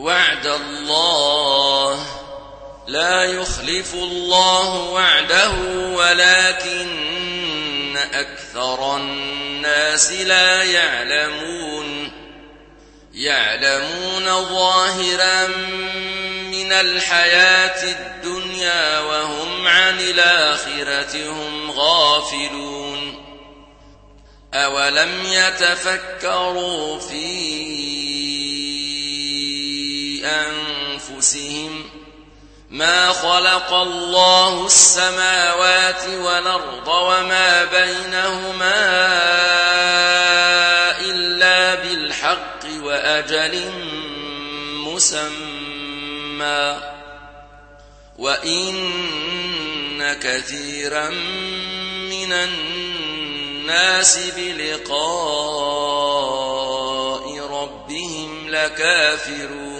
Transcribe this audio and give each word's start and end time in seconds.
وعد 0.00 0.46
الله 0.46 2.06
لا 2.86 3.24
يخلف 3.24 3.94
الله 3.94 4.74
وعده 4.74 5.50
ولكن 5.94 7.96
أكثر 7.96 8.96
الناس 8.96 10.12
لا 10.12 10.62
يعلمون 10.62 12.12
يعلمون 13.14 14.44
ظاهرا 14.44 15.46
من 16.50 16.72
الحياة 16.72 17.92
الدنيا 17.92 19.00
وهم 19.00 19.68
عن 19.68 20.00
الآخرة 20.00 21.30
هم 21.30 21.70
غافلون 21.70 23.24
أولم 24.54 25.22
يتفكروا 25.24 26.98
في 26.98 28.19
أنفسهم 30.24 31.84
ما 32.70 33.08
خلق 33.12 33.72
الله 33.72 34.66
السماوات 34.66 36.08
والأرض 36.08 36.88
وما 36.88 37.64
بينهما 37.64 38.80
إلا 41.00 41.74
بالحق 41.74 42.64
وأجل 42.82 43.72
مسمى 44.86 46.80
وإن 48.18 48.74
كثيرا 50.22 51.08
من 52.10 52.32
الناس 52.32 54.18
بلقاء 54.36 55.60
ربهم 57.50 58.48
لكافرون 58.48 59.79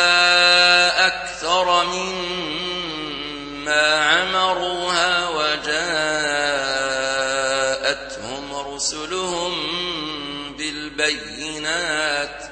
بالبينات 11.01 12.43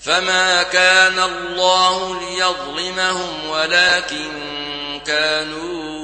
فما 0.00 0.62
كان 0.62 1.18
الله 1.18 2.20
ليظلمهم 2.20 3.48
ولكن 3.48 4.30
كانوا 5.06 5.98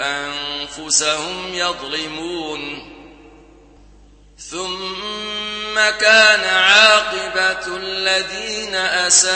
أنفسهم 0.00 1.54
يظلمون 1.54 2.92
ثم 4.50 5.74
كان 6.00 6.44
عاقبة 6.44 7.76
الذين 7.76 8.74
أساءوا 8.74 9.32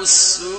السوء 0.00 0.56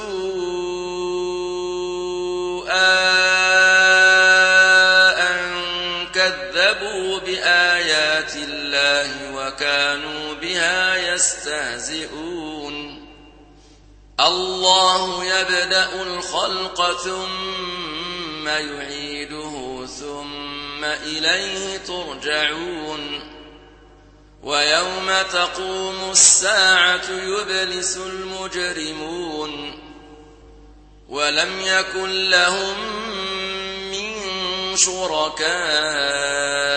يستهزئون. 11.17 13.07
الله 14.19 15.25
يبدأ 15.25 16.01
الخلق 16.01 16.97
ثم 16.97 18.47
يعيده 18.47 19.85
ثم 19.99 20.83
إليه 20.83 21.77
ترجعون. 21.77 23.19
ويوم 24.43 25.11
تقوم 25.33 26.11
الساعة 26.11 27.09
يبلس 27.09 27.97
المجرمون. 27.97 29.79
ولم 31.09 31.61
يكن 31.61 32.29
لهم 32.29 32.77
من 33.91 34.13
شركائهم 34.75 36.76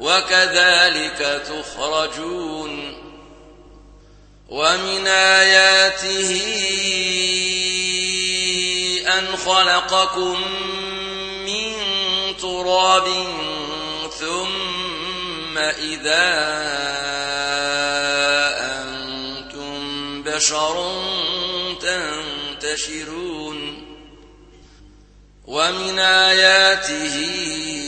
وكذلك 0.00 1.42
تخرجون 1.48 2.94
ومن 4.48 5.06
آياته 5.06 6.40
أن 9.18 9.36
خلقكم 9.36 10.40
من 11.46 11.76
تراب 12.36 13.08
ثم 14.20 15.58
إذا 15.58 16.28
أنتم 18.60 20.22
بشر 20.22 21.02
تنتشرون 21.80 23.58
ومن 25.46 25.98
آياته 25.98 27.87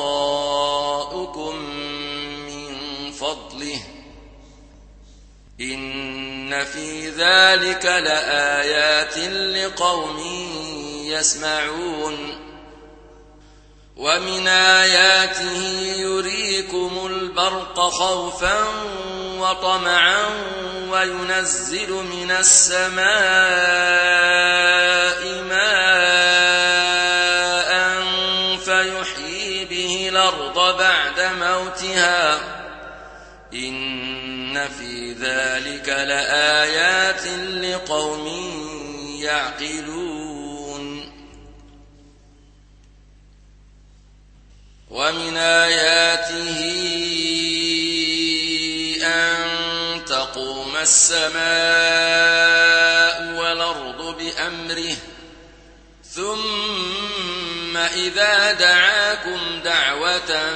إن 5.61 6.65
في 6.65 7.09
ذلك 7.09 7.85
لآيات 7.85 9.17
لقوم 9.17 10.19
يسمعون. 11.05 12.41
ومن 13.97 14.47
آياته 14.47 15.57
يريكم 15.97 17.05
البرق 17.05 17.79
خوفا 17.79 18.63
وطمعا 19.37 20.25
وينزل 20.89 21.91
من 21.91 22.31
السماء 22.31 24.30
إن 34.61 34.67
في 34.67 35.13
ذلك 35.13 35.89
لآيات 35.89 37.27
لقوم 37.63 38.27
يعقلون. 39.21 41.11
ومن 44.89 45.37
آياته 45.37 46.59
أن 49.03 50.05
تقوم 50.05 50.77
السماء 50.81 51.41
والأرض 53.39 54.17
بأمره 54.17 54.95
ثم 56.03 57.77
إذا 57.77 58.53
دعاكم 58.53 59.59
دعوة 59.63 60.55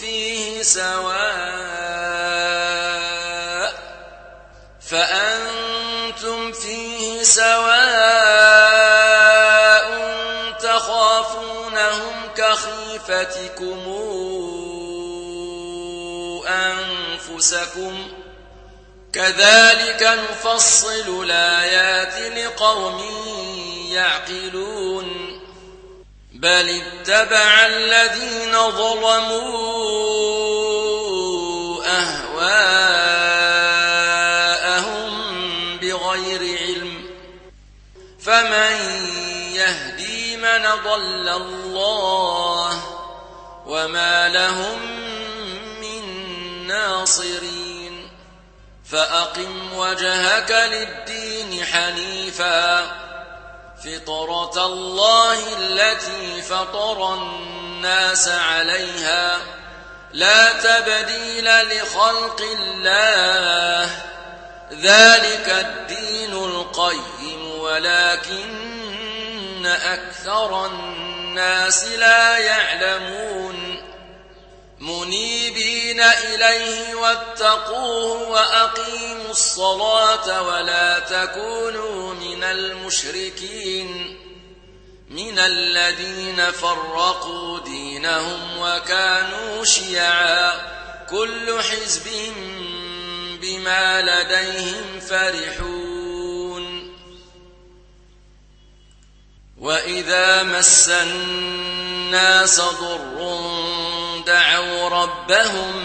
فيه 0.00 0.62
سواء 0.62 2.10
فأنتم 4.90 6.52
فيه 6.52 7.22
سواء 7.22 8.60
تخافونهم 10.62 12.28
كخيفتكم 12.36 13.80
أنفسكم 16.48 18.12
كذلك 19.12 20.18
نفصل 20.30 21.22
الآيات 21.24 22.36
لقوم 22.38 23.00
يعقلون 23.90 25.40
بل 26.32 26.82
اتبع 26.82 27.66
الذين 27.66 28.70
ظلموا 28.70 29.79
أهواءهم 31.90 32.70
بغير 35.76 36.58
علم. 36.58 37.10
فمن 38.22 38.72
يهدي 39.52 40.36
من 40.36 40.62
ضل 40.84 41.28
الله 41.28 42.82
وما 43.66 44.28
لهم 44.28 44.78
من 45.80 46.02
ناصرين. 46.66 48.10
فأقم 48.90 49.72
وجهك 49.76 50.50
للدين 50.50 51.64
حنيفا. 51.64 52.80
فطرة 53.84 54.66
الله 54.66 55.56
التي 55.58 56.42
فطر 56.42 57.14
الناس 57.14 58.28
عليها. 58.28 59.59
لا 60.12 60.52
تبديل 60.52 61.44
لخلق 61.44 62.42
الله. 62.60 63.90
ذلك 64.72 65.48
الدين 65.48 66.32
القيم 66.32 67.58
ولكن 67.58 69.66
أكثر 69.66 70.66
الناس 70.66 71.84
لا 71.84 72.38
يعلمون. 72.38 73.82
منيبين 74.78 76.00
إليه 76.00 76.94
واتقوه 76.94 78.28
وأقيموا 78.28 79.30
الصلاة 79.30 80.42
ولا 80.42 80.98
تكونوا 80.98 82.14
من 82.14 82.44
المشركين. 82.44 84.20
الذين 85.50 86.50
فرقوا 86.50 87.60
دينهم 87.60 88.58
وكانوا 88.58 89.64
شيعا. 89.64 90.52
كل 91.10 91.62
حزب 91.62 92.08
بما 93.42 94.02
لديهم 94.02 95.00
فرحون. 95.00 95.90
وإذا 99.58 100.42
مس 100.42 100.88
الناس 100.88 102.60
ضر 102.60 103.40
دعوا 104.26 104.88
ربهم 104.88 105.76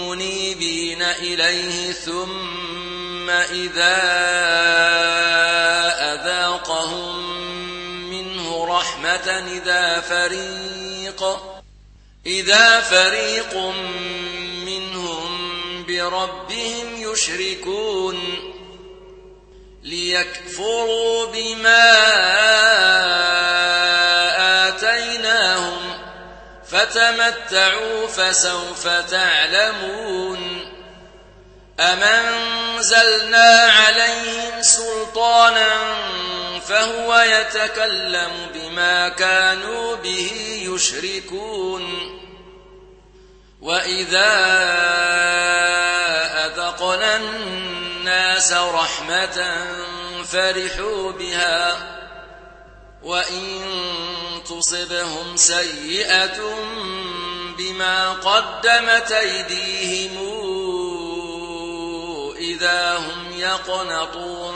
منيبين 0.00 1.02
إليه 1.02 1.92
ثم 1.92 3.30
إذا 3.30 3.96
رحمة 9.06 9.38
إذا 9.48 10.00
فريق 10.00 11.38
إذا 12.26 12.80
فريق 12.80 13.54
منهم 14.66 15.84
بربهم 15.86 17.12
يشركون 17.12 18.18
ليكفروا 19.82 21.26
بما 21.26 21.92
آتيناهم 24.68 25.98
فتمتعوا 26.68 28.06
فسوف 28.06 28.88
تعلمون. 28.88 30.72
أمنزلنا 31.80 33.72
عليهم 33.72 34.62
سلطانا 34.62 35.96
فهو 36.68 37.18
يتكلم 37.18 38.32
بما 38.54 39.08
كانوا 39.08 39.96
به 39.96 40.30
يشركون. 40.74 42.16
وإذا 43.60 44.32
أذقنا 46.46 47.16
الناس 47.16 48.52
رحمة 48.52 49.66
فرحوا 50.24 51.12
بها 51.12 51.76
وإن 53.02 53.62
تصبهم 54.48 55.36
سيئة 55.36 56.38
بما 57.58 58.12
قدمت 58.12 59.12
أيديهم 59.12 60.16
إذا 62.36 62.96
هم 62.96 63.32
يقنطون. 63.32 64.55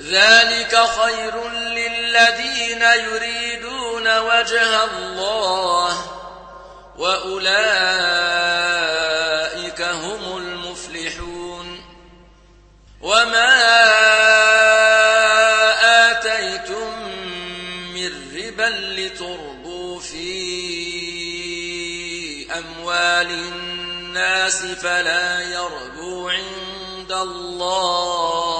ذلك 0.00 0.76
خير 0.76 1.48
للذين 1.48 2.82
يريدون 2.82 4.18
وجه 4.18 4.84
الله 4.84 6.20
وأولئك 6.98 7.50
هم 9.80 10.36
المفلحون 10.36 11.84
وما 13.00 13.60
آتيتم 16.10 17.08
من 17.94 18.36
ربا 18.36 18.70
لتربوا 19.00 20.00
في 20.00 20.30
أموال 22.58 23.30
الناس 23.30 24.62
فلا 24.62 25.40
يربو 25.40 26.28
عند 26.28 27.12
الله 27.12 28.59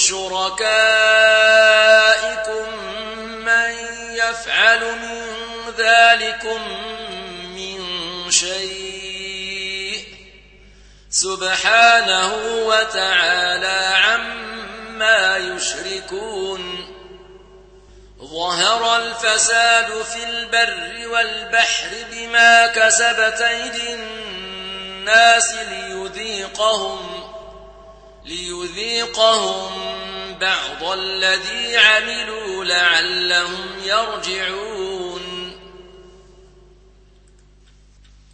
شركائكم 0.00 0.80
من 3.44 3.74
يفعل 4.10 4.80
من 4.80 5.26
ذلكم 5.78 6.62
من 7.54 7.80
شيء 8.30 10.04
سبحانه 11.10 12.34
وتعالى 12.66 13.94
عما 13.96 15.36
يشركون 15.36 16.86
ظهر 18.22 18.96
الفساد 18.96 20.02
في 20.02 20.24
البر 20.24 21.08
والبحر 21.08 21.88
بما 22.12 22.66
كسبت 22.66 23.40
أيدي 23.40 23.94
الناس 23.94 25.54
ليذيقهم 25.54 27.19
ليذيقهم 28.30 29.70
بعض 30.40 30.98
الذي 30.98 31.76
عملوا 31.76 32.64
لعلهم 32.64 33.66
يرجعون. 33.84 35.52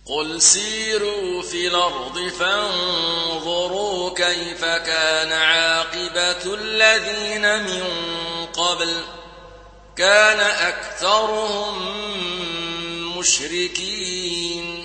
قل 0.07 0.43
سيروا 0.43 1.43
في 1.43 1.67
الأرض 1.69 2.19
فانظروا 2.29 4.15
كيف 4.15 4.65
كان 4.65 5.33
عاقبة 5.33 6.55
الذين 6.55 7.62
من 7.62 7.85
قبل. 8.47 8.95
كان 9.97 10.41
أكثرهم 10.41 11.97
مشركين. 13.19 14.75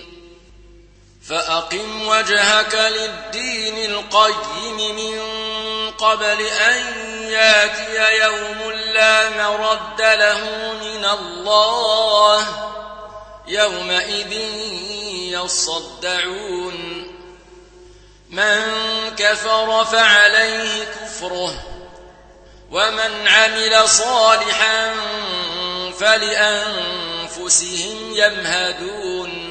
فأقم 1.32 2.08
وجهك 2.08 2.76
للدين 2.76 3.92
القيم 3.92 4.96
من 4.96 5.20
قبل 5.92 6.42
أن 6.42 6.78
ياتي 7.30 8.24
يوم 8.24 8.72
لا 8.72 9.30
مرد 9.30 10.02
له 10.02 10.74
من 10.82 11.06
الله 11.06 12.48
يومئذ 13.48 14.34
يصدعون. 15.32 17.08
من 18.30 18.62
كفر 19.18 19.86
فعليه 19.86 20.84
كفره 20.84 21.64
ومن 22.72 23.28
عمل 23.28 23.90
صالحا 23.90 24.96
فلأنفسهم 26.00 27.98
يمهدون. 28.14 29.51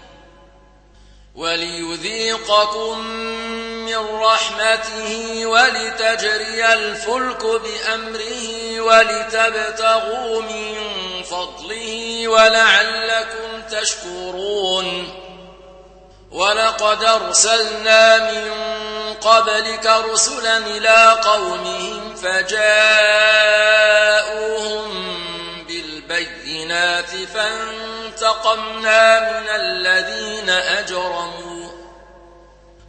وليذيقكم 1.35 2.99
من 3.85 3.97
رحمته 3.97 5.41
ولتجري 5.45 6.73
الفلك 6.73 7.45
بأمره 7.45 8.81
ولتبتغوا 8.81 10.41
من 10.41 10.75
فضله 11.23 12.27
ولعلكم 12.27 13.61
تشكرون. 13.71 15.17
ولقد 16.31 17.03
أرسلنا 17.03 18.31
من 18.31 18.51
قبلك 19.13 19.85
رسلا 19.85 20.57
إلى 20.57 21.19
قومهم 21.23 22.15
فجاءوهم 22.15 22.81
بالبينات 25.67 27.13
السيئات 27.13 27.90
فانتقمنا 28.21 29.19
من 29.19 29.49
الذين 29.49 30.49
أجرموا 30.49 31.71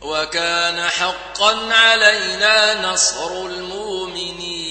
وكان 0.03 0.89
حقا 0.89 1.75
علينا 1.75 2.75
نصر 2.75 3.31
المؤمنين. 3.33 4.63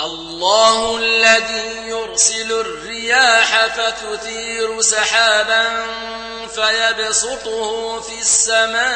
الله 0.00 0.98
الذي 0.98 1.88
يرسل 1.88 2.52
الرياح 2.52 3.66
فتثير 3.66 4.80
سحابا 4.80 5.86
فيبسطه 6.54 8.00
في 8.00 8.18
السماء 8.20 8.86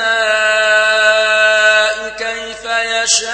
كيف 2.18 2.64
يشاء 2.64 3.30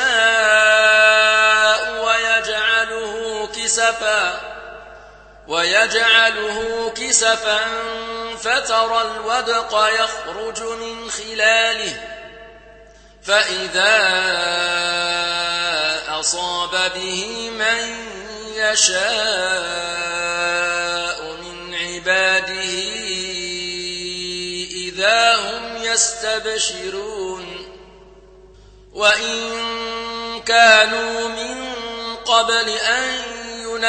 ويجعله 2.05 3.49
كسفا 3.57 4.56
ويجعله 5.49 6.93
كسفا 6.97 7.61
فترى 8.39 9.03
الودق 9.03 9.89
يخرج 10.01 10.63
من 10.63 11.11
خلاله. 11.11 12.01
فإذا 13.23 13.97
أصاب 16.21 16.93
به 16.95 17.51
من 17.51 18.07
يشاء 18.55 18.97
من 21.43 21.75
عباده 21.75 22.75
إذا 24.71 25.37
هم 25.37 25.77
يستبشرون. 25.83 27.67
وإن 28.93 29.53
كانوا 30.47 31.29
من 31.29 31.75
قبل 32.27 32.69
أن 32.69 33.36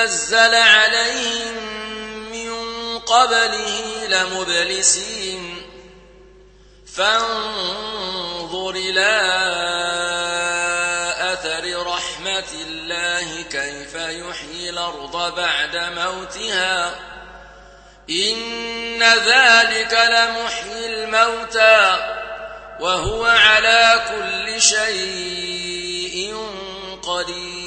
ينزل 0.02 0.56
عليهم 0.56 1.56
من 2.32 3.00
قبله 3.00 4.08
لمبلسين 4.08 5.62
فانظر 6.96 8.70
إلى 8.70 9.12
أثر 11.34 11.88
رحمة 11.88 12.52
الله 12.68 13.42
كيف 13.42 13.96
يحيي 13.96 14.70
الأرض 14.70 15.36
بعد 15.36 15.76
موتها 15.76 16.96
إن 18.10 19.04
ذلك 19.04 19.94
لمحيي 19.94 20.86
الموتى 20.86 21.98
وهو 22.80 23.26
على 23.26 24.02
كل 24.10 24.62
شيء 24.62 26.38
قدير 27.04 27.67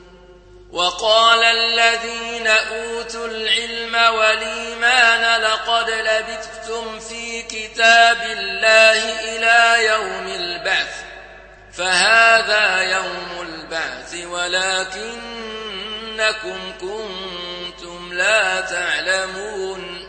وقال 0.71 1.43
الذين 1.43 2.47
أوتوا 2.47 3.27
العلم 3.27 3.95
والإيمان 4.15 5.41
لقد 5.41 5.89
لبثتم 5.89 6.99
في 6.99 7.41
كتاب 7.41 8.21
الله 8.21 9.19
إلى 9.19 9.85
يوم 9.85 10.27
البعث 10.27 11.03
فهذا 11.73 12.81
يوم 12.81 13.41
البعث 13.41 14.15
ولكنكم 14.25 15.21
كنتم 16.81 18.13
لا 18.13 18.61
تعلمون 18.61 20.07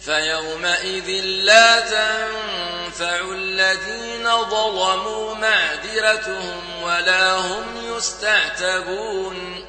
فيومئذ 0.00 1.10
لا 1.24 1.80
تنفع 1.80 2.81
الذين 3.00 4.30
ظلموا 4.50 5.34
معذرتهم 5.34 6.82
ولا 6.82 7.32
هم 7.36 7.96
يستعتبون 7.96 9.66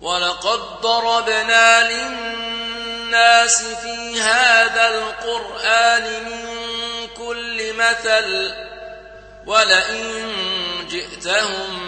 ولقد 0.00 0.60
ضربنا 0.82 1.90
للناس 1.92 3.62
في 3.62 4.20
هذا 4.20 4.88
القرآن 4.88 6.24
من 6.24 6.48
كل 7.16 7.72
مثل 7.72 8.54
ولئن 9.46 10.34
جئتهم 10.90 11.78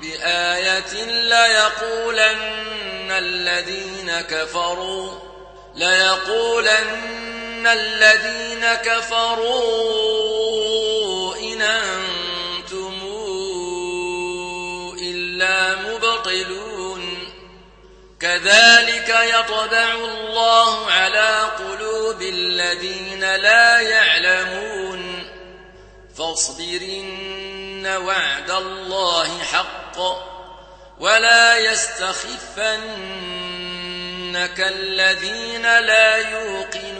بآية 0.00 1.04
ليقولن 1.04 2.58
الذين 3.10 4.20
كفروا 4.20 5.18
ليقولن 5.74 7.37
الذين 7.66 8.74
كفروا 8.74 9.56
إن 11.36 11.62
أنتم 11.62 12.98
إلا 15.00 15.74
مبطلون 15.74 17.18
كذلك 18.20 19.08
يطبع 19.08 19.92
الله 19.94 20.90
على 20.90 21.40
قلوب 21.58 22.22
الذين 22.22 23.36
لا 23.36 23.80
يعلمون 23.80 25.28
فاصبرن 26.18 27.86
وعد 27.86 28.50
الله 28.50 29.42
حق 29.42 29.98
ولا 31.00 31.58
يستخفن 31.58 33.28
إنك 34.38 34.60
الذين 34.60 35.62
لا 35.62 36.16
يوقنون 36.16 36.97